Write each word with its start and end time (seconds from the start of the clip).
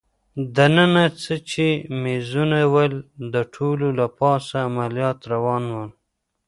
دننه 0.55 1.05
څه 1.21 1.35
چي 1.49 1.67
مېزونه 2.01 2.59
ول، 2.73 2.93
د 3.33 3.35
ټولو 3.53 3.87
له 3.99 4.05
پاسه 4.17 4.55
عملیات 4.69 5.19
روان 5.33 5.63
ول. 5.75 5.91